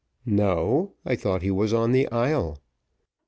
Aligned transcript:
"No; 0.25 0.93
I 1.05 1.15
thought 1.15 1.43
he 1.43 1.51
was 1.51 1.73
on 1.73 1.91
the 1.91 2.09
Isle." 2.11 2.59